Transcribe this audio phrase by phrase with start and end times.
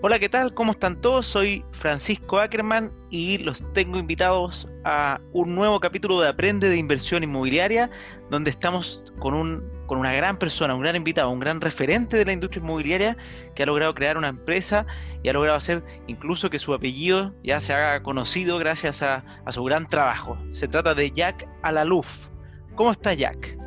[0.00, 0.54] Hola, ¿qué tal?
[0.54, 1.26] ¿Cómo están todos?
[1.26, 7.24] Soy Francisco Ackerman y los tengo invitados a un nuevo capítulo de Aprende de Inversión
[7.24, 7.90] Inmobiliaria,
[8.30, 12.24] donde estamos con, un, con una gran persona, un gran invitado, un gran referente de
[12.26, 13.16] la industria inmobiliaria
[13.56, 14.86] que ha logrado crear una empresa
[15.24, 19.64] y ha logrado hacer incluso que su apellido ya se haga conocido gracias a, su
[19.64, 20.38] gran trabajo.
[20.52, 22.28] Se trata de Jack Alaluf.
[22.76, 23.58] ¿Cómo está Jack?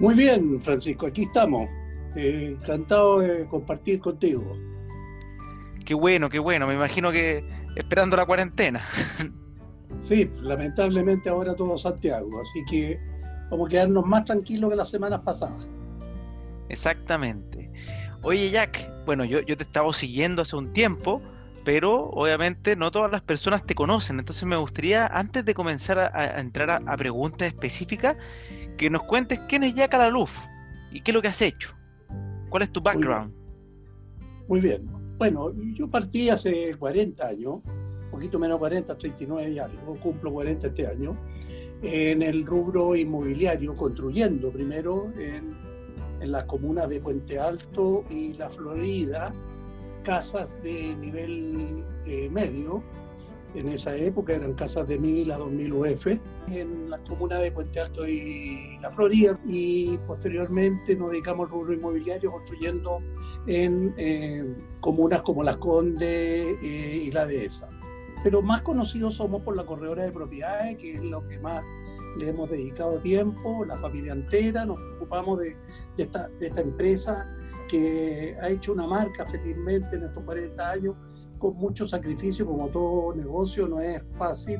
[0.00, 1.68] Muy bien, Francisco, aquí estamos.
[2.16, 4.56] Eh, encantado de compartir contigo.
[5.86, 6.66] Qué bueno, qué bueno.
[6.66, 7.42] Me imagino que
[7.74, 8.84] esperando la cuarentena.
[10.02, 13.00] Sí, lamentablemente ahora todo Santiago, así que
[13.50, 15.66] vamos a quedarnos más tranquilos que las semanas pasadas.
[16.68, 17.70] Exactamente.
[18.22, 21.22] Oye, Jack, bueno, yo, yo te estaba siguiendo hace un tiempo,
[21.64, 24.18] pero obviamente no todas las personas te conocen.
[24.18, 28.16] Entonces me gustaría, antes de comenzar a, entrar a, preguntas específicas,
[28.76, 30.36] que nos cuentes quién es Jack Alaluf
[30.92, 31.70] y qué es lo que has hecho.
[32.48, 33.32] ¿Cuál es tu background?
[34.48, 34.95] Muy bien.
[35.18, 40.66] Bueno, yo partí hace 40 años, un poquito menos 40, 39 y algo, cumplo 40
[40.66, 41.16] este año,
[41.82, 45.56] en el rubro inmobiliario, construyendo primero en,
[46.20, 49.32] en las comunas de Puente Alto y La Florida,
[50.02, 52.82] casas de nivel eh, medio,
[53.56, 56.06] en esa época eran casas de 1000 a 2000 UF
[56.48, 61.72] en la comuna de Puente Alto y La Florida y posteriormente nos dedicamos al rubro
[61.72, 63.00] inmobiliario construyendo
[63.46, 67.68] en eh, comunas como Las Condes eh, y la Dehesa.
[68.22, 71.64] Pero más conocidos somos por la corredora de propiedades, que es lo que más
[72.18, 75.56] le hemos dedicado tiempo, la familia entera, nos ocupamos de,
[75.96, 77.34] de, esta, de esta empresa
[77.68, 80.94] que ha hecho una marca felizmente en estos 40 años
[81.38, 84.58] con mucho sacrificio, como todo negocio, no es fácil,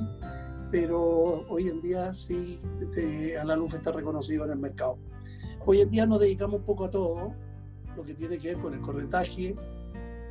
[0.70, 1.00] pero
[1.48, 2.60] hoy en día sí
[3.40, 4.98] a la luz está reconocido en el mercado.
[5.64, 7.34] Hoy en día nos dedicamos un poco a todo
[7.96, 9.54] lo que tiene que ver con el corretaje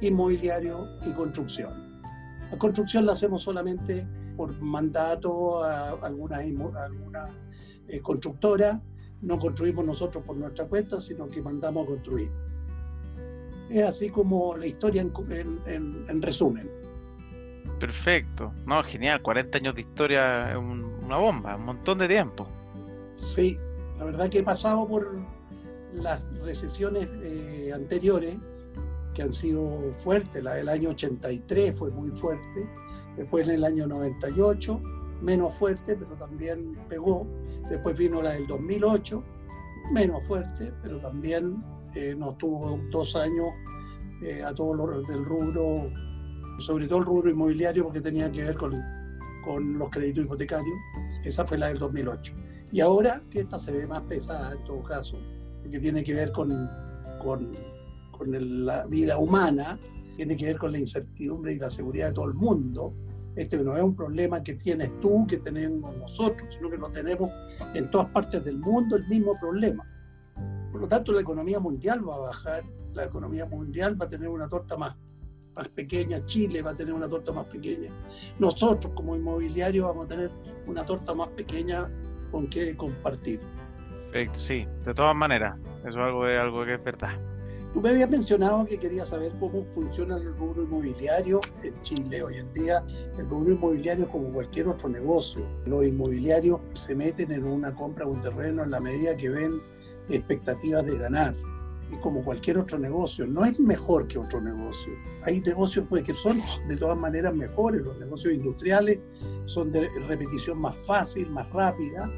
[0.01, 2.01] inmobiliario y construcción.
[2.51, 7.29] La construcción la hacemos solamente por mandato a algunas, alguna,
[7.87, 8.81] eh, constructoras,
[9.21, 12.31] no construimos nosotros por nuestra cuenta, sino que mandamos a construir.
[13.69, 16.69] Es así como la historia en, resumen.
[17.79, 22.47] Perfecto, no, genial, 40 años de historia es una bomba, un montón de tiempo.
[23.13, 23.57] Sí,
[23.97, 25.15] la verdad que he pasado por
[25.93, 28.35] las recesiones eh, anteriores,
[29.13, 32.67] que han sido fuertes, la del año 83 fue muy fuerte,
[33.17, 34.81] después en el año 98,
[35.21, 37.25] menos fuerte, pero también pegó,
[37.69, 39.23] después vino la del 2008,
[39.91, 41.63] menos fuerte, pero también
[41.95, 43.47] eh, nos tuvo dos años
[44.21, 45.91] eh, a todos los del rubro,
[46.59, 48.73] sobre todo el rubro inmobiliario, porque tenía que ver con,
[49.43, 50.75] con los créditos hipotecarios.
[51.23, 52.33] Esa fue la del 2008.
[52.71, 55.17] Y ahora que esta se ve más pesada en todo caso,
[55.69, 56.69] que tiene que ver con,
[57.23, 57.51] con,
[58.11, 59.79] con la vida humana,
[60.15, 62.93] tiene que ver con la incertidumbre y la seguridad de todo el mundo.
[63.35, 67.29] Este no es un problema que tienes tú, que tenemos nosotros, sino que lo tenemos
[67.73, 69.85] en todas partes del mundo el mismo problema.
[70.75, 74.27] Por lo tanto, la economía mundial va a bajar, la economía mundial va a tener
[74.27, 74.93] una torta más,
[75.55, 77.89] más pequeña, Chile va a tener una torta más pequeña.
[78.39, 80.31] Nosotros como inmobiliario vamos a tener
[80.67, 81.89] una torta más pequeña
[82.29, 83.39] con que compartir.
[84.11, 87.17] Perfecto, sí, de todas maneras, eso es algo, es algo que es verdad.
[87.73, 92.21] Tú me habías mencionado que querías saber cómo funciona el rubro inmobiliario en Chile.
[92.21, 92.83] Hoy en día
[93.17, 95.45] el rubro inmobiliario es como cualquier otro negocio.
[95.65, 99.61] Los inmobiliarios se meten en una compra de un terreno en la medida que ven
[100.09, 101.35] expectativas de ganar.
[101.91, 104.93] Y como cualquier otro negocio, no es mejor que otro negocio.
[105.23, 107.81] Hay negocios pues, que son de todas maneras mejores.
[107.81, 108.99] Los negocios industriales
[109.45, 112.09] son de repetición más fácil, más rápida.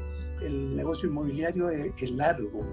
[0.42, 2.66] El negocio inmobiliario es, largo.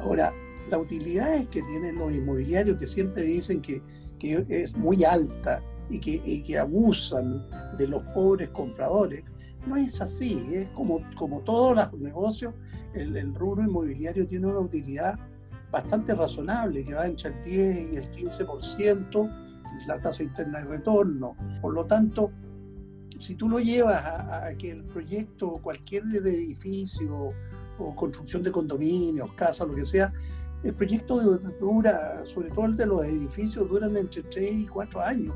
[0.00, 0.32] Ahora,
[0.70, 3.80] la utilidad que tienen los inmobiliarios, que siempre dicen que,
[4.18, 7.48] que es muy alta y que, y que abusan
[7.78, 9.24] de los pobres compradores,
[9.68, 12.54] no es así, es como, como todos los negocios,
[12.94, 15.18] el, rubro inmobiliario tiene una utilidad
[15.70, 19.48] bastante razonable, que va entre el 10 y el 15%
[19.86, 21.36] la tasa interna de retorno.
[21.60, 22.30] Por lo tanto,
[23.18, 27.30] si tú lo llevas a, que el proyecto, cualquier edificio
[27.78, 30.12] o construcción de condominios, casas, lo que sea,
[30.62, 31.20] el proyecto
[31.60, 35.34] dura, sobre todo el de los edificios, duran entre 3 y 4 años.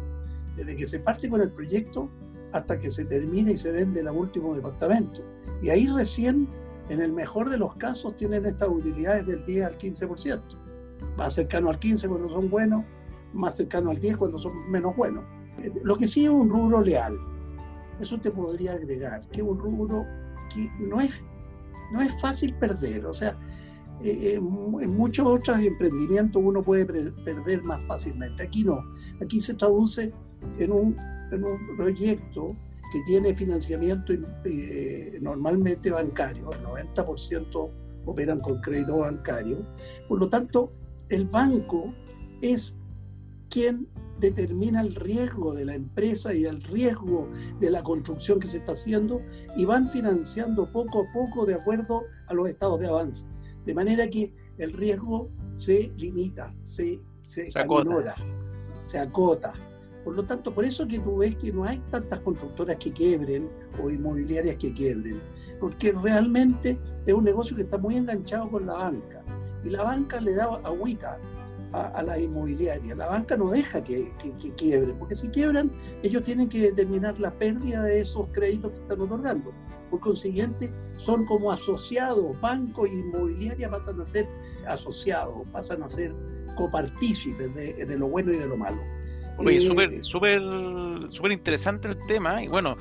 [0.56, 2.10] Desde que se parte con el proyecto
[2.52, 5.22] hasta que se termina y se vende el último departamento.
[5.62, 6.48] Y ahí recién,
[6.88, 10.40] en el mejor de los casos, tienen estas utilidades del 10 al 15%.
[11.16, 12.84] Más cercano al 15 cuando son buenos,
[13.32, 15.24] más cercano al 10 cuando son menos buenos.
[15.62, 17.16] Eh, lo que sí es un rubro leal.
[18.00, 20.04] Eso te podría agregar, que es un rubro
[20.52, 21.10] que no es,
[21.92, 23.06] no es fácil perder.
[23.06, 23.38] O sea,
[24.02, 28.42] eh, en muchos otros emprendimientos uno puede perder más fácilmente.
[28.42, 28.84] Aquí no.
[29.22, 30.12] Aquí se traduce
[30.58, 30.96] en un,
[31.36, 32.56] en un proyecto
[32.92, 34.12] que tiene financiamiento
[34.44, 36.62] eh, normalmente bancario, el
[36.94, 37.70] 90%
[38.04, 39.66] operan con crédito bancario.
[40.08, 40.72] Por lo tanto,
[41.08, 41.94] el banco
[42.42, 42.78] es
[43.48, 43.88] quien
[44.18, 48.72] determina el riesgo de la empresa y el riesgo de la construcción que se está
[48.72, 49.20] haciendo
[49.56, 53.26] y van financiando poco a poco de acuerdo a los estados de avance.
[53.64, 58.14] De manera que el riesgo se limita, se, se, se acota.
[58.86, 59.52] se acota.
[60.04, 63.48] Por lo tanto, por eso que tú ves que no hay tantas constructoras que quiebren
[63.82, 65.20] o inmobiliarias que quiebren,
[65.60, 69.22] porque realmente es un negocio que está muy enganchado con la banca
[69.64, 71.20] y la banca le da agüita
[71.72, 72.94] a, la inmobiliaria.
[72.94, 75.70] La banca no deja que, que, quiebren, porque si quiebran,
[76.02, 79.52] ellos tienen que determinar la pérdida de esos créditos que están otorgando.
[79.90, 84.28] Por consiguiente, son como asociados, banco e inmobiliaria pasan a ser
[84.66, 86.14] asociados, pasan a ser
[86.56, 88.82] copartícipes de lo bueno y de lo malo.
[89.38, 90.40] Oye, súper, súper,
[91.10, 92.42] súper interesante el tema.
[92.42, 92.76] Y bueno,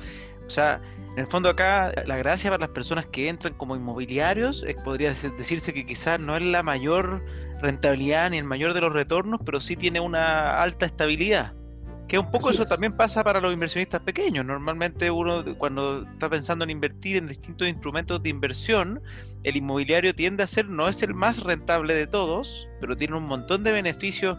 [0.46, 0.80] o sea,
[1.14, 5.12] en el fondo acá la gracia para las personas que entran como inmobiliarios es, podría
[5.12, 7.22] decirse que quizás no es la mayor
[7.60, 11.52] rentabilidad ni el mayor de los retornos, pero sí tiene una alta estabilidad.
[12.08, 14.44] Que un poco eso también pasa para los inversionistas pequeños.
[14.44, 19.00] Normalmente uno cuando está pensando en invertir en distintos instrumentos de inversión,
[19.44, 23.24] el inmobiliario tiende a ser, no es el más rentable de todos, pero tiene un
[23.24, 24.36] montón de beneficios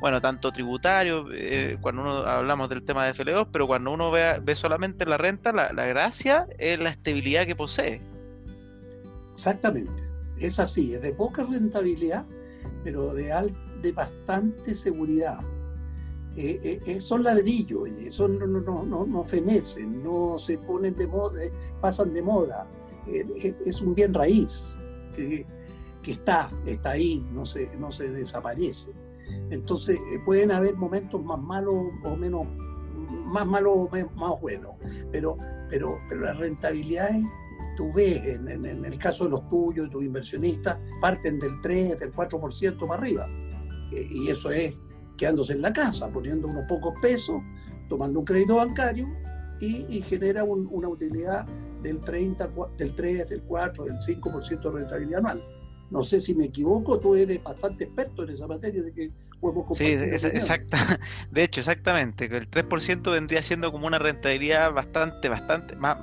[0.00, 4.38] bueno, tanto tributario, eh, cuando uno hablamos del tema de FL2, pero cuando uno ve,
[4.42, 8.00] ve solamente la renta, la, gracia es la estabilidad que posee.
[9.34, 10.04] Exactamente,
[10.38, 12.26] es así, es de poca rentabilidad,
[12.82, 13.32] pero de,
[13.80, 15.40] de bastante seguridad.
[16.36, 21.40] Eh, eh, son ladrillos, eso no, no, no, no, fenecen, no se ponen de moda,
[21.80, 22.66] pasan de moda.
[23.06, 24.76] es un bien raíz
[25.14, 25.46] que,
[26.02, 29.03] que, está, está ahí, no se, no se desaparece.
[29.50, 31.74] Entonces eh, pueden haber momentos más malos
[32.04, 32.46] o menos,
[33.26, 34.72] más malos o más buenos,
[35.10, 35.36] pero,
[35.70, 37.10] pero, pero la rentabilidad
[37.76, 42.86] tú ves, en, el caso de los tuyos, tus inversionistas, parten del 3, del 4%
[42.86, 43.26] para arriba.
[43.92, 44.74] Eh, y eso es
[45.16, 47.42] quedándose en la casa, poniendo unos pocos pesos,
[47.88, 49.08] tomando un crédito bancario
[49.60, 51.46] y, genera una utilidad
[51.82, 55.42] del 30, del 3, del 4, del 5% de rentabilidad anual.
[55.94, 59.78] No sé si me equivoco, tú eres bastante experto en esa materia de que podemos
[59.78, 60.98] Sí, exacta,
[61.30, 62.24] de hecho, exactamente.
[62.24, 65.96] El 3% vendría siendo como una rentabilidad bastante, bastante, más,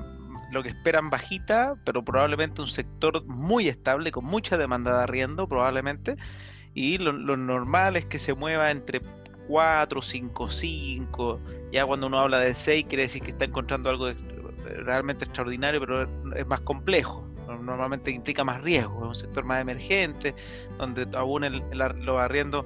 [0.54, 5.46] lo que esperan bajita, pero probablemente un sector muy estable, con mucha demanda de arriendo,
[5.46, 6.16] probablemente.
[6.74, 9.02] Y lo, normal es que se mueva entre
[9.50, 11.40] 4, 5, 5.
[11.74, 14.08] Ya cuando uno habla de 6, quiere decir que está encontrando algo
[14.86, 16.04] realmente extraordinario, pero
[16.34, 17.28] es más complejo
[17.58, 20.36] normalmente implica más riesgo, es un sector más emergente,
[20.78, 22.66] donde aún el, los arriendos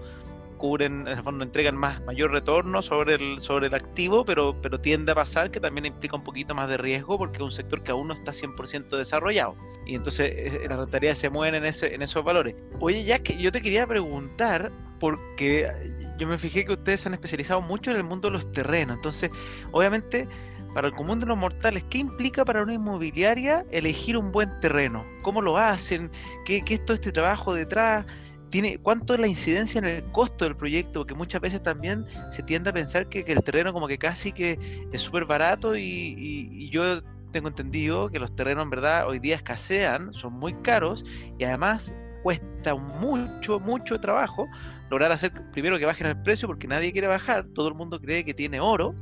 [0.58, 4.80] cubren, en el fondo entregan más mayor retorno sobre el, sobre el activo, pero, pero
[4.80, 7.84] tiende a pasar que también implica un poquito más de riesgo porque es un sector
[7.84, 9.56] que aún no está 100% desarrollado.
[9.86, 12.56] Y entonces las rentabilidades se mueven en, ese, en esos valores.
[12.80, 15.70] Oye, ya que yo te quería preguntar, porque
[16.18, 18.96] yo me fijé que ustedes se han especializado mucho en el mundo de los terrenos,
[18.98, 19.30] entonces
[19.72, 20.28] obviamente
[20.75, 25.06] para el común de los mortales, ¿qué implica para una inmobiliaria elegir un buen terreno?
[25.22, 26.12] ¿Cómo lo hacen?
[26.45, 28.06] ¿Qué, es todo este trabajo detrás?
[28.50, 31.00] ¿Tiene, ¿Cuánto es la incidencia en el costo del proyecto?
[31.00, 34.60] Porque muchas veces también se tiende a pensar que, el terreno como que casi que
[34.91, 37.01] es súper barato y, yo
[37.32, 41.05] tengo entendido que los terrenos en verdad hoy día escasean, son muy caros
[41.39, 44.46] y además cuesta mucho, mucho trabajo
[44.89, 48.25] lograr hacer primero que bajen el precio porque nadie quiere bajar, todo el mundo cree
[48.25, 48.94] que tiene oro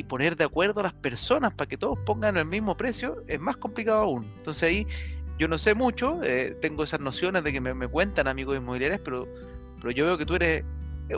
[0.00, 3.38] y poner de acuerdo a las personas para que todos pongan el mismo precio es
[3.38, 4.24] más complicado aún.
[4.38, 4.86] Entonces ahí
[5.38, 9.28] yo no sé mucho, eh, tengo esas nociones de que me, cuentan amigos inmobiliarios, pero,
[9.76, 10.64] pero yo veo que tú eres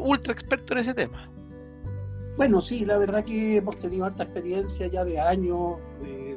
[0.00, 1.28] ultra experto en ese tema.
[2.36, 5.76] Bueno, sí, la verdad que hemos tenido harta experiencia ya de años,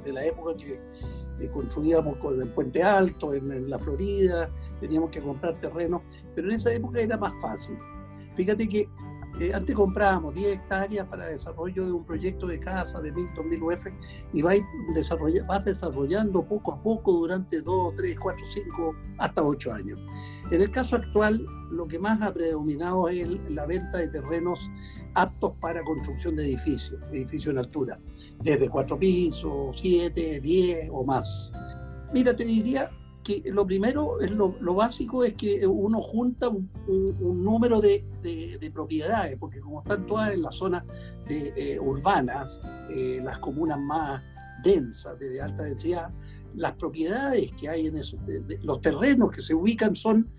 [0.03, 5.19] de, la época que construíamos con el Puente Alto, en, en, la Florida, teníamos que
[5.19, 6.03] comprar terreno,
[6.35, 7.75] pero en esa época era más fácil.
[8.35, 8.87] Fíjate que
[9.39, 13.29] eh, antes comprábamos 10 hectáreas para desarrollo de un proyecto de casa de 1000,
[13.61, 13.87] UF
[14.33, 14.57] y vas,
[15.47, 19.99] vas desarrollando poco a poco durante 2, 3, 4, 5, hasta 8 años.
[20.51, 24.71] En el caso actual, lo que más ha predominado es la venta de terrenos
[25.13, 27.99] aptos para construcción de edificios, edificios en altura,
[28.41, 31.51] desde 4 pisos, 7, 10 o más.
[32.13, 32.89] Mira, te diría
[33.25, 36.69] que lo primero, lo, básico es que uno junta un,
[37.43, 38.05] número de,
[38.71, 40.83] propiedades, porque como están todas en las zonas
[41.27, 44.21] eh, urbanas, eh, las comunas más
[44.63, 46.11] densas, de alta densidad,
[46.53, 48.17] las propiedades que hay en eso,
[48.61, 50.29] los terrenos que se ubican son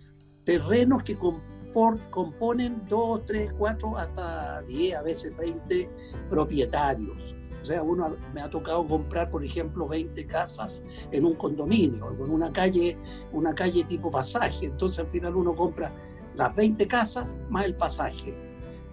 [0.44, 5.90] terrenos que componen 2, 3, 4, hasta 10, a veces 20
[6.30, 7.35] propietarios.
[7.66, 12.30] O sea, uno me ha tocado comprar, por ejemplo, 20 casas en un condominio, con
[12.30, 12.96] una calle,
[13.32, 14.66] una calle tipo pasaje.
[14.66, 15.92] Entonces al final uno compra
[16.36, 18.38] las 20 casas más el pasaje.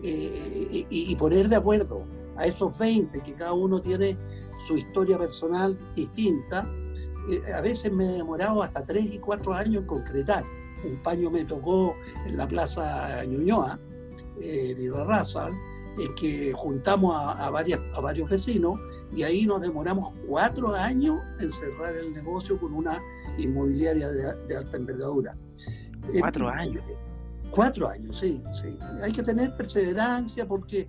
[0.01, 4.17] Eh, y, poner de acuerdo a esos 20 que cada uno tiene
[4.65, 6.67] su historia personal distinta,
[7.29, 10.43] eh, a veces me he demorado hasta 3 y 4 años en concretar.
[10.83, 13.79] Un paño me tocó en la Plaza Ñuñoa,
[14.41, 15.51] eh, de Raza,
[15.97, 18.79] en que juntamos a, varias, a varios vecinos
[19.13, 22.99] y ahí nos demoramos cuatro años en cerrar el negocio con una
[23.37, 25.35] inmobiliaria de, alta envergadura.
[26.19, 26.83] Cuatro años.
[27.51, 28.77] Cuatro años, sí, sí.
[29.03, 30.87] Hay que tener perseverancia porque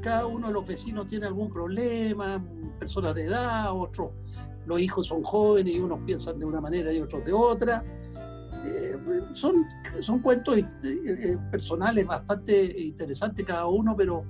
[0.00, 2.42] cada uno de los vecinos tiene algún problema,
[2.78, 4.10] personas de edad, otros,
[4.66, 7.84] los hijos son jóvenes y unos piensan de una manera y otros de otra.
[8.66, 8.96] Eh,
[9.32, 9.66] son,
[10.00, 14.24] son cuentos eh, eh, personales bastante interesantes cada uno, pero,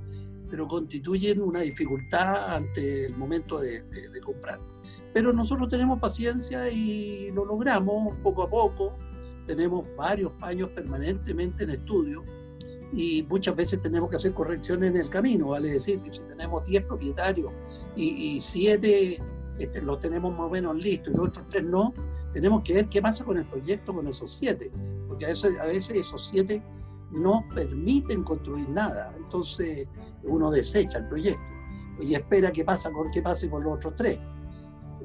[0.50, 4.58] pero constituyen una dificultad ante el momento de, de comprar.
[5.12, 8.96] Pero nosotros tenemos paciencia y lo logramos poco a poco
[9.46, 12.24] tenemos varios paños permanentemente en estudio
[12.92, 16.64] y muchas veces tenemos que hacer correcciones en el camino, vale decir que si tenemos
[16.66, 17.52] 10 propietarios
[17.96, 19.18] y, 7
[19.58, 21.92] este, los tenemos más o menos listos y los otros 3 no,
[22.32, 24.70] tenemos que ver qué pasa con el proyecto con esos 7,
[25.08, 26.62] porque a a veces esos 7
[27.14, 29.88] no permiten construir nada, entonces
[30.25, 31.42] uno desecha el proyecto
[32.00, 34.18] y espera que pasa con qué pase con los otros 3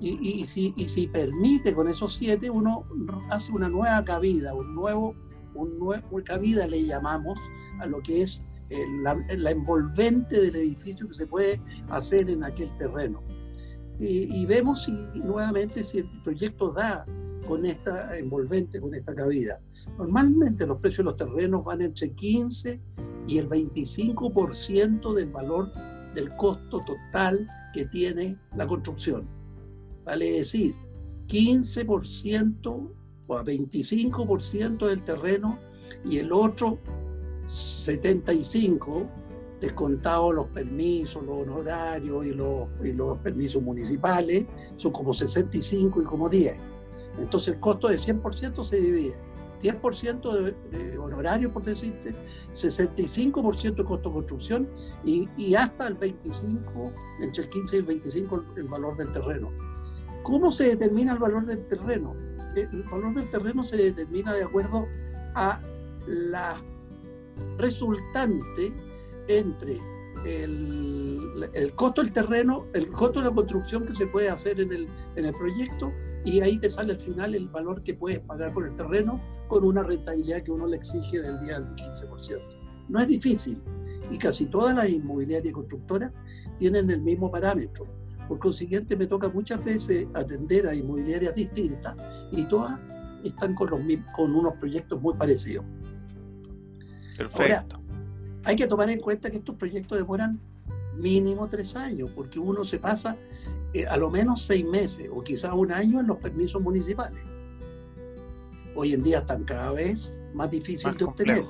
[0.01, 2.85] y, si, permite con esos siete, uno
[3.29, 5.15] hace una nueva cabida, un nuevo,
[5.53, 7.37] un nuevo cabida le llamamos
[7.79, 8.45] a lo que es
[9.01, 9.17] la,
[9.51, 13.23] envolvente del edificio que se puede hacer en aquel terreno.
[13.99, 17.05] Y, vemos si, nuevamente si el proyecto da
[17.45, 19.59] con esta envolvente, con esta cabida.
[19.97, 22.81] Normalmente los precios de los terrenos van entre 15
[23.27, 25.71] y el 25% del valor
[26.13, 29.39] del costo total que tiene la construcción
[30.09, 30.75] vale decir
[31.27, 32.91] 15%
[33.27, 35.59] o a 25% del terreno
[36.03, 36.79] y el otro
[37.47, 39.07] 75%
[39.61, 44.45] descontados los permisos, los honorarios y los, y los permisos municipales,
[44.77, 46.55] son como 65 y como 10.
[47.19, 49.15] Entonces el costo de 100% se divide.
[49.61, 52.15] 10% de, honorario, por decirte,
[52.51, 54.69] 65% de costo de construcción
[55.03, 59.51] y, hasta el 25, entre el 15 y el 25 el valor del terreno.
[60.23, 62.15] ¿Cómo se determina el valor del terreno?
[62.55, 64.87] El valor del terreno se determina de acuerdo
[65.35, 65.61] a
[66.07, 66.55] la
[67.57, 68.73] resultante
[69.27, 69.79] entre
[70.25, 74.87] el, costo del terreno, el costo de la construcción que se puede hacer en el,
[75.15, 75.93] en el proyecto
[76.25, 79.63] y ahí te sale al final el valor que puedes pagar por el terreno con
[79.63, 82.39] una rentabilidad que uno le exige del día del 15%.
[82.89, 83.61] No es difícil
[84.11, 86.11] y casi todas las inmobiliarias y constructoras
[86.57, 87.87] tienen el mismo parámetro.
[88.27, 91.95] Por consiguiente, me toca muchas veces atender a inmobiliarias distintas
[92.31, 92.79] y todas
[93.23, 93.81] están con, los,
[94.15, 95.65] con unos proyectos muy parecidos.
[97.17, 97.81] Perfecto.
[98.45, 100.39] hay que tomar en cuenta que estos proyectos demoran
[100.99, 103.15] mínimo tres años, porque uno se pasa
[103.73, 107.23] eh, a lo menos seis meses o quizás un año en los permisos municipales.
[108.75, 111.45] Hoy en día están cada vez más difíciles de obtener.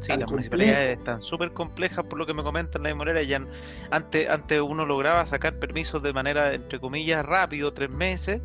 [0.00, 3.22] Sí, las municipalidades están súper complejas por lo que me comentan la inmobiliaria.
[3.22, 3.46] Ya
[3.90, 8.40] antes, antes uno lograba sacar permisos de manera, entre comillas, rápido, tres meses,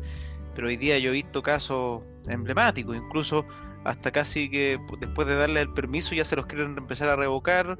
[0.54, 3.44] pero hoy día yo he visto casos emblemáticos, incluso
[3.84, 7.76] hasta casi que después de darle el permiso ya se los quieren empezar a revocar.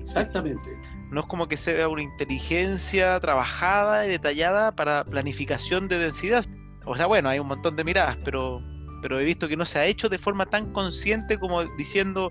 [0.00, 0.78] Exactamente.
[1.10, 6.44] No es como que sea una inteligencia trabajada y detallada para planificación de densidad.
[6.84, 8.62] O sea, bueno, hay un montón de miradas, pero,
[9.02, 12.30] pero he visto que no se ha hecho de forma tan consciente como diciendo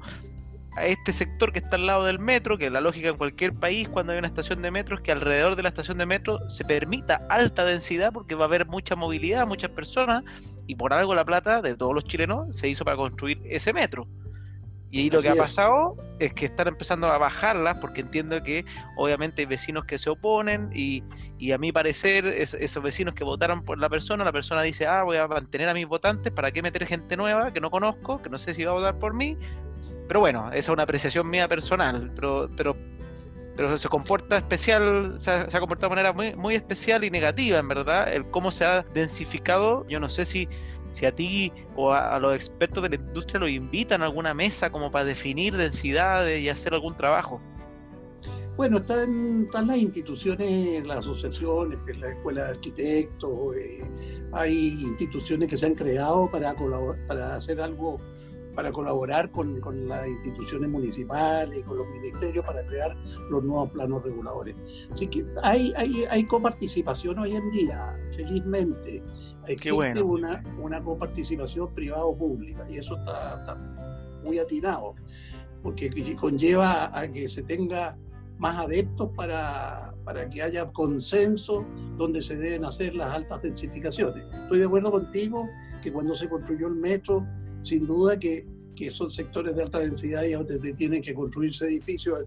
[0.75, 3.89] a este sector que está al lado del metro, que la lógica en cualquier país
[3.89, 6.63] cuando hay una estación de metro es que alrededor de la estación de metro se
[6.63, 10.23] permita alta densidad porque va a haber mucha movilidad, muchas personas,
[10.67, 14.07] y por algo la plata de todos los chilenos se hizo para construir ese metro.
[14.91, 18.65] Y ahí lo que ha pasado es que están empezando a bajarlas porque entiendo que
[18.95, 21.03] obviamente hay vecinos que se oponen y,
[21.37, 25.03] y a mi parecer esos vecinos que votaron por la persona, la persona dice, ah,
[25.03, 28.29] voy a mantener a mis votantes, ¿para qué meter gente nueva que no conozco, que
[28.29, 29.37] no sé si va a votar por mí?
[30.07, 32.75] Pero bueno, esa es una apreciación mía personal, pero, pero,
[33.59, 37.67] pero se comporta especial, se ha, comportado de manera muy, muy especial y negativa, en
[37.67, 39.85] verdad, el cómo se ha densificado.
[39.89, 40.47] Yo no sé si,
[40.91, 44.71] si a ti o a, los expertos de la industria lo invitan a alguna mesa
[44.71, 47.41] como para definir densidades y hacer algún trabajo.
[48.55, 53.83] Bueno, están, están las instituciones, las asociaciones, la Escuela de Arquitectos, eh,
[54.31, 56.55] hay instituciones que se han creado para,
[57.09, 57.99] para hacer algo
[58.55, 62.95] para colaborar con, con, las instituciones municipales y con los ministerios para crear
[63.29, 64.55] los nuevos planos reguladores.
[64.91, 69.03] Así que hay, hay, hay coparticipación hoy en día, felizmente.
[69.47, 73.55] Existe una, una coparticipación privado-pública y eso está, está
[74.23, 74.95] muy atinado,
[75.63, 75.89] porque
[76.19, 77.97] conlleva a que se tenga
[78.37, 81.65] más adeptos para, para, que haya consenso
[81.97, 84.25] donde se deben hacer las altas densificaciones.
[84.33, 85.47] Estoy de acuerdo contigo
[85.83, 87.25] que cuando se construyó el metro,
[87.61, 92.19] sin duda que, que son sectores de alta densidad y donde tienen que construirse edificios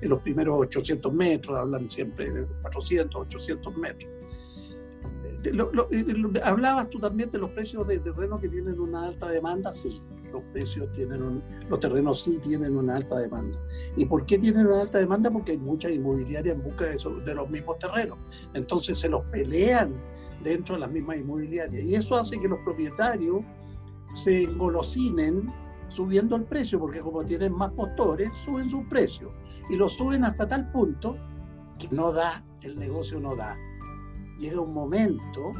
[0.00, 4.10] en los primeros 800 metros, hablan siempre de 400, 800 metros.
[6.42, 10.00] hablabas tú también de los precios de terreno que tienen una alta demanda, sí
[10.32, 13.58] los precios tienen los terrenos sí tienen una alta demanda.
[13.96, 15.30] ¿Y por qué tienen una alta demanda?
[15.30, 18.18] Porque hay muchas inmobiliarias en busca de, de los mismos terrenos.
[18.54, 19.92] Entonces se los pelean
[20.42, 21.84] dentro de las mismas inmobiliarias.
[21.84, 23.42] Y eso hace que los propietarios
[24.12, 25.52] se engolosinen
[25.88, 29.30] subiendo el precio, porque como tienen más postores, suben sus precios.
[29.68, 31.16] Y lo suben hasta tal punto
[31.78, 33.56] que no da, el negocio no da.
[34.38, 35.52] Llega un momento,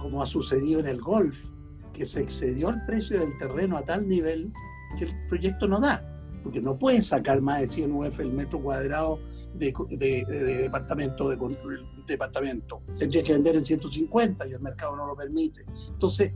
[0.00, 1.46] como ha sucedido en el golf,
[1.92, 4.52] que se excedió el precio del terreno a tal nivel
[4.98, 6.02] que el proyecto no da,
[6.42, 9.18] porque no puede sacar más de 100 UF el metro cuadrado
[9.54, 9.72] de,
[10.62, 11.38] departamento de
[12.06, 12.82] departamento.
[12.98, 15.62] Tendría que vender en 150 y el mercado no lo permite.
[15.88, 16.32] Entonces,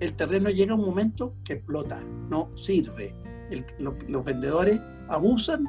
[0.00, 3.14] el terreno llega un momento que explota, no sirve.
[3.78, 5.64] los vendedores abusan,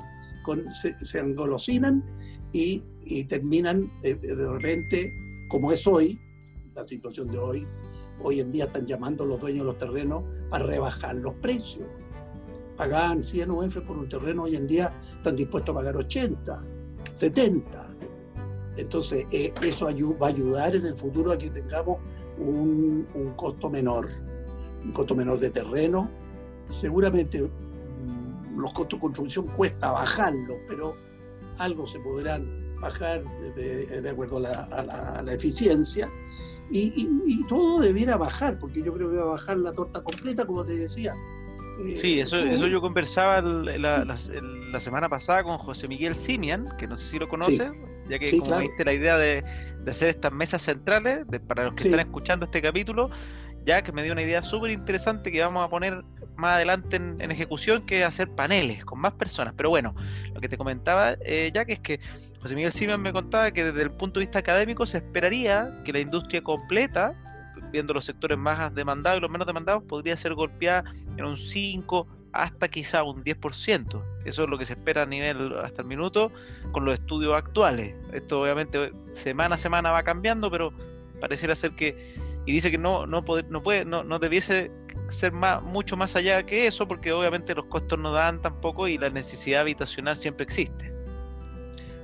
[0.82, 2.04] se, se, engolosinan
[2.52, 2.84] y,
[3.26, 5.14] terminan de, de repente,
[5.50, 6.20] como es hoy,
[6.74, 7.68] la situación de hoy,
[8.24, 11.88] Hoy en día están llamando a los dueños de los terrenos para rebajar los precios.
[12.78, 16.64] Pagaban 100 UF por un terreno, hoy en día están dispuestos a pagar 80,
[17.14, 17.88] 70.
[18.78, 22.00] Entonces, eh, eso va a ayudar en el futuro a que tengamos
[22.42, 24.10] un, costo menor,
[24.84, 26.10] un costo menor de terreno.
[26.70, 30.96] Seguramente mm, los costos de construcción cuesta bajarlos, pero
[31.58, 33.24] algo se podrán bajar
[33.56, 36.10] de, acuerdo a la eficiencia
[36.72, 40.64] y, todo debiera bajar, porque yo creo que va a bajar la torta completa, como
[40.64, 41.14] te decía.
[41.84, 46.96] Eh, sí, eso, eso yo conversaba la, semana pasada con José Miguel Simian, que no
[46.96, 47.70] sé si lo conoce,
[48.12, 49.44] ya que como viste la idea de,
[49.88, 53.10] hacer estas mesas centrales, para los que están escuchando este capítulo,
[53.66, 56.02] ya que me dio una idea súper interesante que vamos a poner
[56.36, 59.54] más adelante en, ejecución, que es hacer paneles con más personas.
[59.56, 59.96] Pero bueno,
[60.34, 62.00] lo que te comentaba, eh, ya que es que
[62.42, 65.94] José Miguel Simón me contaba que desde el punto de vista académico se esperaría que
[65.94, 67.14] la industria completa,
[67.72, 70.84] viendo los sectores más demandados y los menos demandados, podría ser golpeada
[71.18, 74.02] en un 5 hasta quizá un 10%.
[74.26, 76.32] Eso es lo que se espera a nivel hasta el minuto
[76.72, 77.96] con los estudios actuales.
[78.14, 80.74] Esto obviamente semana a semana va cambiando, pero
[81.20, 84.72] pareciera ser que y dice que no no puede, no puede no, no debiese
[85.10, 88.98] ser más, mucho más allá que eso porque obviamente los costos no dan tampoco y
[88.98, 90.92] la necesidad habitacional siempre existe.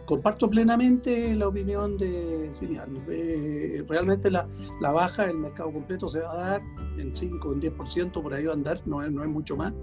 [0.05, 2.97] Comparto plenamente la opinión de Sinian.
[3.09, 4.47] Eh, realmente la,
[4.81, 6.61] la, baja del mercado completo se va a dar
[6.97, 9.55] en 5 o en 10%, por ahí va a andar, no es, no es mucho
[9.55, 9.73] más.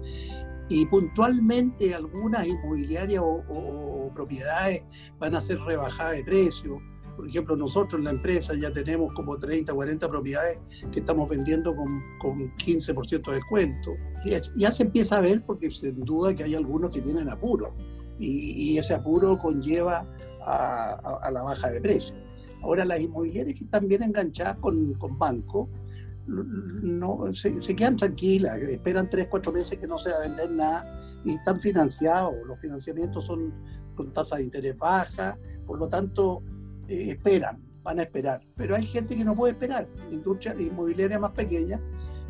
[0.69, 4.83] Y puntualmente algunas inmobiliarias o, propiedades
[5.19, 6.81] van a ser rebajadas de precio
[7.17, 10.59] por ejemplo, nosotros en la empresa ya tenemos como 30, 40 propiedades
[10.91, 13.91] que estamos vendiendo con, con 15% de descuento.
[14.25, 17.73] Y ya se empieza a ver porque sin duda que hay algunos que tienen apuro
[18.19, 20.05] y, ese apuro conlleva
[20.45, 22.15] a, la baja de precio.
[22.65, 25.69] Ahora las inmobiliarias que están bien enganchadas con, con bancos,
[26.27, 31.21] no, se, quedan tranquilas, esperan 3, 4 meses que no se va a vender nada
[31.23, 32.33] y están financiados.
[32.47, 33.53] Los financiamientos son
[33.93, 36.41] con tasa de interés baja, por lo tanto
[36.87, 38.41] eh, esperan, van a esperar.
[38.55, 39.87] Pero hay gente que no puede esperar.
[40.11, 41.79] Industria inmobiliaria más pequeña,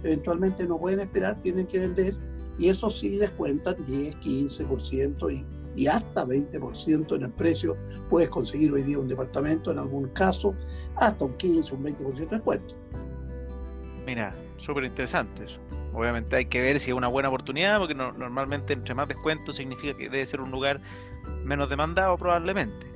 [0.04, 2.16] eventualmente no pueden esperar, tienen que vender
[2.58, 7.78] y eso sí descuentan 10, 15% y, y hasta 20% en el precio.
[8.10, 10.56] Puedes conseguir hoy día un departamento, en algún caso,
[10.96, 12.76] hasta un 15, un 20% de descuento.
[14.06, 15.60] Mira, súper interesante eso.
[15.94, 19.96] Obviamente hay que ver si es una buena oportunidad, porque normalmente entre más descuento significa
[19.98, 20.82] que debe ser un lugar
[21.44, 22.96] menos demandado probablemente.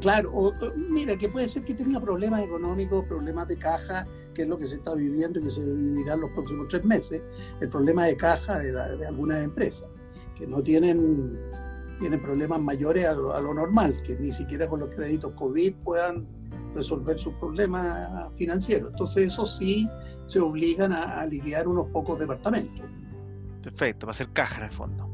[0.00, 4.56] Claro, mira, que puede ser que tenga problemas económicos, problemas de caja, que es lo
[4.56, 7.22] que se está viviendo y que se vivirá en los próximos tres meses,
[7.60, 9.90] el problema de caja de, algunas empresas,
[10.40, 11.38] que no tienen,
[12.00, 16.26] tienen problemas mayores a lo, normal, que ni siquiera con los créditos COVID puedan
[16.74, 18.92] resolver sus problemas financieros.
[18.92, 19.88] Entonces, eso sí
[20.26, 22.88] se obligan a, liquidar unos pocos departamentos.
[23.62, 25.08] Perfecto, va a ser caja en el fondo.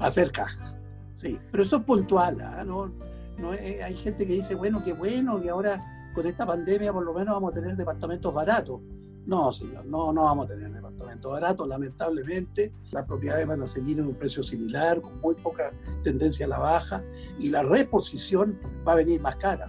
[0.00, 0.78] Va a ser caja,
[1.14, 1.38] sí.
[1.50, 2.62] Pero eso es puntual, ¿ah?
[2.64, 2.92] ¿no?
[3.38, 5.80] No, hay gente que dice, bueno, qué bueno, que ahora
[6.14, 8.80] con esta pandemia por lo menos vamos a tener departamentos baratos.
[9.26, 12.72] No, señor, no, no vamos a tener departamentos baratos, lamentablemente.
[12.92, 15.72] Las propiedades van a seguir en un precio similar, con muy poca
[16.04, 17.02] tendencia a la baja,
[17.38, 19.68] y la reposición va a venir más cara.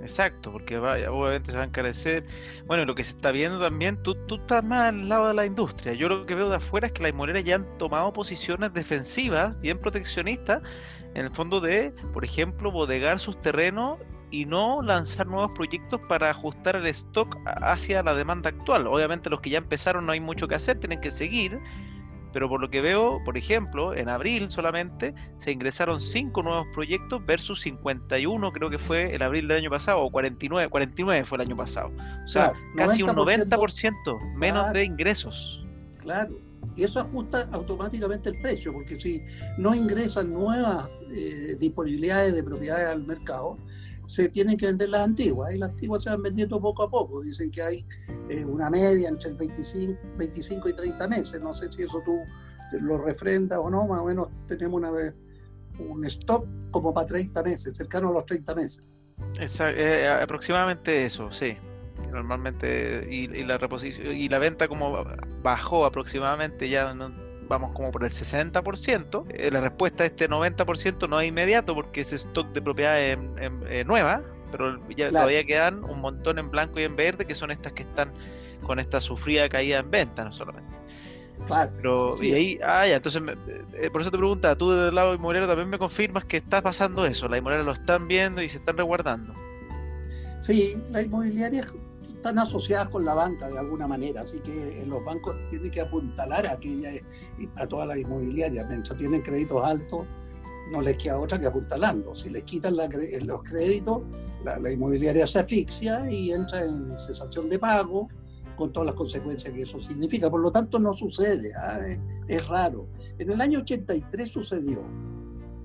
[0.00, 2.22] Exacto, porque obviamente se va a encarecer.
[2.66, 5.44] Bueno, lo que se está viendo también, tú, tú estás más al lado de la
[5.44, 5.92] industria.
[5.94, 9.60] Yo lo que veo de afuera es que las inmobiliarias ya han tomado posiciones defensivas,
[9.60, 10.62] bien proteccionistas,
[11.14, 13.98] en el fondo de, por ejemplo, bodegar sus terrenos
[14.30, 18.86] y no lanzar nuevos proyectos para ajustar el stock hacia la demanda actual.
[18.86, 21.58] Obviamente los que ya empezaron no hay mucho que hacer, tienen que seguir,
[22.32, 27.24] pero por lo que veo, por ejemplo, en abril solamente se ingresaron 5 nuevos proyectos
[27.24, 31.42] versus 51 creo que fue el abril del año pasado, o 49, 49 fue el
[31.42, 31.90] año pasado.
[32.24, 35.64] O sea, casi un 90% menos de ingresos.
[36.00, 36.38] Claro,
[36.76, 39.22] y eso ajusta automáticamente el precio, porque si
[39.56, 43.58] no ingresan nuevas eh, disponibilidades de propiedades al mercado,
[44.08, 47.20] se tienen que vender las antiguas y las antiguas se van vendiendo poco a poco.
[47.20, 47.86] Dicen que hay
[48.30, 51.40] eh, una media entre el 25, 25 y 30 meses.
[51.42, 52.18] No sé si eso tú
[52.80, 54.90] lo refrendas o no, más o menos tenemos una,
[55.78, 58.82] un stock como para 30 meses, cercano a los 30 meses.
[59.40, 61.56] Eh, aproximadamente eso, sí.
[62.10, 65.04] Normalmente, y, la reposición y la venta como
[65.42, 66.94] bajó aproximadamente ya
[67.48, 69.24] vamos como por el 60%.
[69.30, 73.18] Eh, la respuesta a este 90% no es inmediato porque ese stock de propiedades
[73.70, 77.50] es, nueva, pero ya todavía quedan un montón en blanco y en verde que son
[77.50, 78.10] estas que están
[78.62, 80.74] con esta sufrida caída en venta, no solamente.
[81.46, 81.70] Claro.
[81.76, 83.22] Pero, y ahí, ah, ya, entonces,
[83.74, 86.60] eh, por eso te pregunta, tú desde el lado inmobiliario también me confirmas que está
[86.60, 89.32] pasando eso, la inmobiliaria lo están viendo y se están resguardando.
[90.40, 91.64] Sí, la inmobiliaria
[92.02, 96.46] están asociadas con la banca de alguna manera, así que los bancos tienen que apuntalar
[96.46, 96.90] a, aquella,
[97.56, 98.68] a todas las inmobiliarias.
[98.68, 100.06] Mientras tienen créditos altos,
[100.70, 102.14] no les queda otra que apuntalando.
[102.14, 104.02] Si les quitan los créditos,
[104.44, 108.08] la, inmobiliaria se asfixia y entra en cesación de pago
[108.56, 110.30] con todas las consecuencias que eso significa.
[110.30, 111.80] Por lo tanto, no sucede, ¿ah?
[111.86, 112.88] es, es raro.
[113.18, 114.84] En el año 83 sucedió,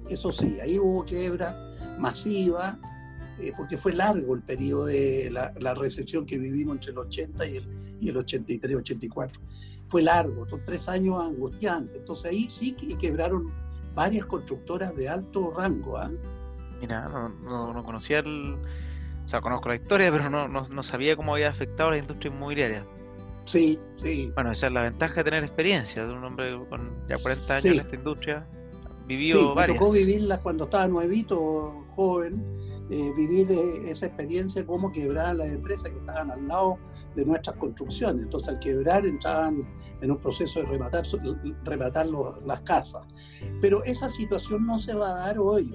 [0.09, 1.55] eso sí, ahí hubo quiebra
[1.99, 2.79] masiva,
[3.39, 7.57] eh, porque fue largo el periodo de la, recesión que vivimos entre el 80 y
[7.57, 7.67] el,
[7.99, 9.41] y el 83, 84.
[9.87, 11.97] Fue largo, son tres años angustiantes.
[11.97, 13.51] Entonces ahí sí que quebraron
[13.95, 15.97] varias constructoras de alto rango.
[15.97, 16.11] ¿ah?
[16.79, 18.57] Mira, no, no, conocía el...
[19.25, 22.29] O sea, conozco la historia, pero no, no, sabía cómo había afectado a la industria
[22.29, 22.85] inmobiliaria.
[23.45, 24.31] Sí, sí.
[24.35, 27.65] Bueno, esa es la ventaja de tener experiencia, de un hombre con ya 40 años
[27.65, 28.45] en esta industria.
[29.05, 32.41] Vivió sí, Me tocó vivirla cuando estaba nuevito, joven,
[32.89, 36.77] eh, vivir eh, esa experiencia, cómo quebrar las empresas que estaban al lado
[37.15, 38.23] de nuestras construcciones.
[38.23, 39.63] Entonces, al quebrar, entraban
[40.01, 41.03] en un proceso de rematar,
[41.63, 42.07] rematar
[42.45, 43.03] las casas.
[43.61, 45.73] Pero esa situación no se va a dar hoy.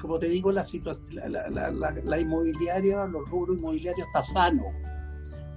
[0.00, 0.64] como te digo, la,
[1.28, 4.64] la, la, inmobiliaria, los rubros inmobiliarios está sano.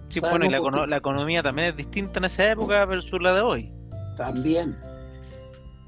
[0.09, 3.41] Sí, bueno, y la, la economía también es distinta en esa época versus la de
[3.41, 3.73] hoy.
[4.17, 4.77] También,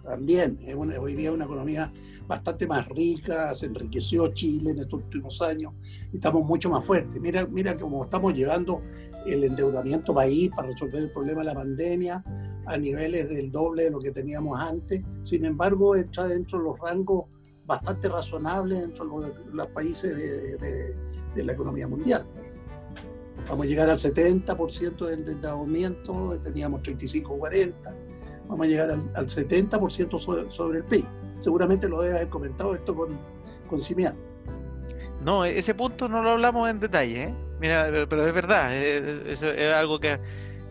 [0.04, 0.58] también.
[1.00, 1.92] hoy día es una economía
[2.28, 5.74] bastante más rica, se enriqueció Chile en estos últimos años,
[6.14, 7.20] estamos mucho más fuertes.
[7.20, 8.82] Mira, mira cómo estamos llevando
[9.26, 12.24] el endeudamiento país para resolver el problema de la pandemia
[12.66, 15.02] a niveles del doble de lo que teníamos antes.
[15.24, 17.26] Sin embargo, está dentro de los rangos
[17.66, 20.18] bastante razonables dentro de los, países
[20.60, 20.96] de,
[21.34, 22.26] de la economía mundial.
[23.48, 27.74] Vamos a llegar al 70% del endeudamiento, teníamos 35-40,
[28.48, 32.74] vamos a llegar al, al 70% sobre, sobre el PIB seguramente lo debe haber comentado
[32.74, 33.20] esto con,
[33.70, 34.16] con Simián.
[35.24, 37.34] No, ese punto no lo hablamos en detalle, ¿eh?
[37.60, 39.42] Mira, pero es verdad, es,
[39.74, 40.20] algo que,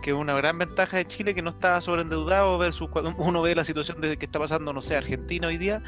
[0.04, 3.64] es una gran ventaja de Chile que no está sobreendeudado versus cuando uno ve la
[3.64, 5.82] situación de que está pasando, no sé, Argentina hoy día.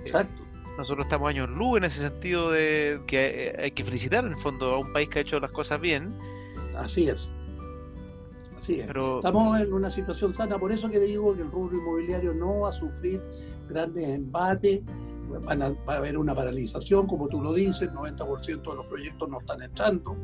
[0.00, 0.42] Exacto.
[0.78, 4.74] Nosotros estamos años luz en ese sentido de que hay que felicitar en el fondo
[4.74, 6.16] a un país que ha hecho las cosas bien.
[6.76, 7.32] Así es.
[8.56, 8.86] Así es.
[8.86, 9.18] Pero...
[9.18, 12.68] Estamos en una situación sana, por eso que digo que el rubro inmobiliario no va
[12.68, 13.20] a sufrir
[13.70, 14.82] grandes embates,
[15.38, 18.86] van a, va a haber una paralización, como tú lo dices, el 90% de los
[18.86, 20.16] proyectos no están entrando.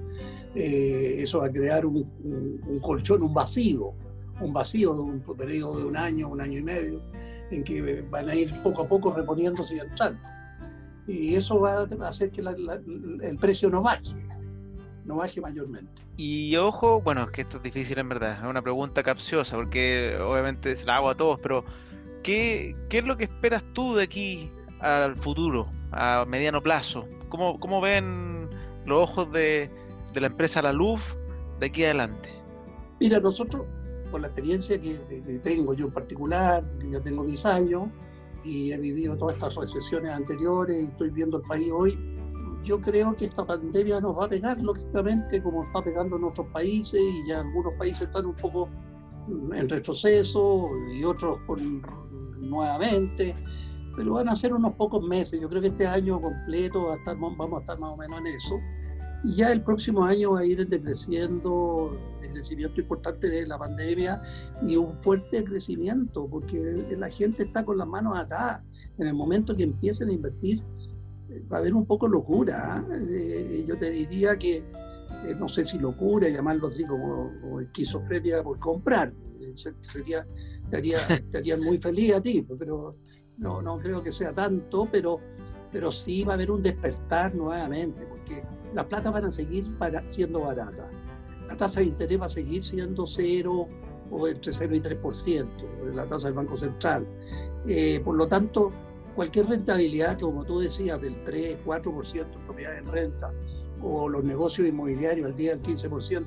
[0.55, 3.95] Eh, eso va a crear un, colchón, un vacío,
[4.41, 7.03] un vacío de un periodo de un año, un año y medio,
[7.51, 10.21] en que van a ir poco a poco reponiéndose y entrando.
[11.07, 14.03] Y eso va a hacer que el precio no baje,
[15.05, 16.03] no baje mayormente.
[16.17, 20.17] Y ojo, bueno, es que esto es difícil en verdad, es una pregunta capciosa, porque
[20.19, 21.65] obviamente se la hago a todos, pero
[22.27, 27.07] ¿Qué, es lo que esperas tú de aquí al futuro, a mediano plazo?
[27.29, 28.49] ¿Cómo, cómo ven
[28.85, 29.71] los ojos de,
[30.13, 31.17] la empresa La Luz
[31.61, 32.29] de aquí adelante?
[32.99, 33.63] Mira, nosotros,
[34.11, 34.95] por la experiencia que,
[35.45, 37.85] tengo yo en particular, ya tengo mis años
[38.43, 41.97] y he vivido todas estas recesiones anteriores y estoy viendo el país hoy,
[42.65, 46.49] yo creo que esta pandemia nos va a pegar, lógicamente, como está pegando en otros
[46.49, 48.69] países, y ya algunos países están un poco
[49.29, 51.83] en retroceso y otros con,
[52.49, 53.35] nuevamente,
[53.95, 55.41] pero van a ser unos pocos meses.
[55.41, 58.57] Yo creo que este año completo vamos a estar más o menos en eso.
[59.25, 64.23] Y ya el próximo año va a ir decreciendo, el crecimiento importante de la pandemia
[64.63, 68.63] y un fuerte crecimiento, porque la gente está con las manos atadas.
[68.99, 70.63] En el momento que empiecen a invertir,
[71.53, 72.77] va a haber un poco locura.
[72.77, 72.85] ¿ah?
[72.95, 78.59] Eh, yo te diría que, eh, no sé si locura, llamarlo así como, esquizofrenia por
[78.59, 80.27] comprar, eh, sería,
[80.71, 80.99] te, haría,
[81.31, 82.97] te haría muy feliz a ti, pero
[83.39, 85.21] no, no creo que sea tanto, pero,
[85.73, 88.43] pero sí va a haber un despertar nuevamente, porque
[88.75, 89.67] las plata van a seguir
[90.05, 90.87] siendo baratas.
[91.49, 93.69] La tasa de interés va a seguir siendo cero
[94.11, 95.47] o entre 0 y 3%,
[95.95, 97.07] la tasa del Banco Central.
[98.05, 98.73] por lo tanto,
[99.15, 103.33] cualquier rentabilidad, como tú decías, del 3, 4% en propiedad en renta,
[103.83, 106.27] o los negocios inmobiliarios al día del 15%,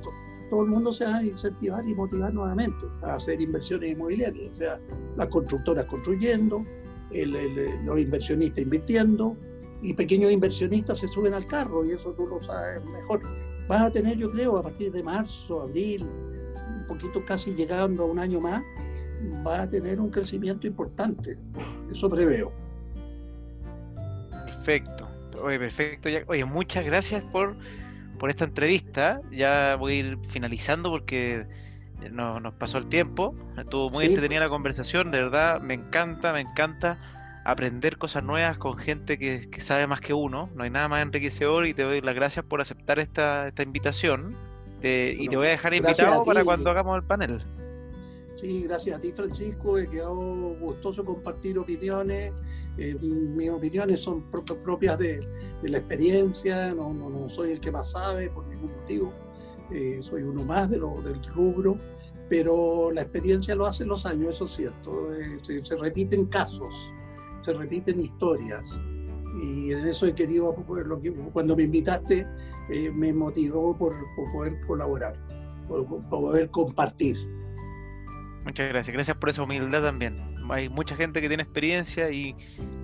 [0.50, 4.54] todo el mundo se va a incentivar y motivar nuevamente a hacer inversiones inmobiliarias, o
[4.54, 4.80] sea,
[5.16, 6.66] las constructoras construyendo,
[7.12, 9.36] los inversionistas invirtiendo,
[9.82, 13.22] y pequeños inversionistas se suben al carro, y eso tú lo sabes mejor.
[13.68, 18.06] Vas a tener, yo creo, a partir de marzo, abril, un poquito casi llegando a
[18.08, 18.62] un año más,
[19.46, 21.38] va a tener un crecimiento importante.
[21.92, 22.52] Eso preveo.
[24.46, 25.08] Perfecto.
[25.42, 26.10] Oye, perfecto.
[26.28, 27.56] Oye, muchas gracias por,
[28.20, 29.22] por esta entrevista.
[29.32, 31.48] Ya voy a ir finalizando porque
[32.12, 33.36] nos, nos pasó el tiempo.
[33.58, 35.12] Estuvo muy entretenida la conversación.
[35.12, 36.98] De verdad, me encanta, me encanta
[37.46, 40.50] aprender cosas nuevas con gente que, sabe más que uno.
[40.56, 44.36] No hay nada más enriquecedor y te doy las gracias por aceptar esta, esta invitación.
[44.82, 47.42] y te voy a dejar invitado para cuando hagamos el panel.
[48.40, 52.32] Sí, gracias a ti Francisco, he quedado gustoso compartir opiniones.
[52.78, 55.28] Eh, mis opiniones son propias de,
[55.64, 59.12] la experiencia, no, no, soy el que más sabe por ningún motivo,
[59.72, 61.78] eh, soy uno más de lo, del rubro,
[62.30, 66.94] pero la experiencia lo hace los años, eso es cierto, eh, se, repiten casos,
[67.42, 68.82] se repiten historias,
[69.44, 72.26] y en eso he querido, lo que, cuando me invitaste,
[72.94, 75.18] me motivó por, por, poder colaborar,
[75.68, 77.18] por, por poder compartir.
[78.44, 82.36] Muchas gracias, gracias por esa humildad también hay mucha gente que tiene experiencia y,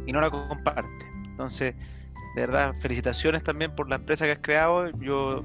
[0.07, 1.05] no la comparte.
[1.25, 1.75] Entonces,
[2.35, 4.89] de verdad, felicitaciones también por la empresa que has creado.
[4.99, 5.43] Yo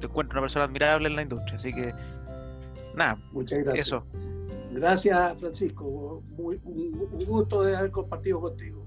[0.00, 1.94] te encuentro una persona admirable en la industria, así que
[2.94, 3.16] nada.
[3.32, 3.86] Muchas gracias.
[3.86, 4.04] Eso.
[4.72, 6.22] Gracias, Francisco.
[6.36, 8.79] un gusto de haber compartido contigo.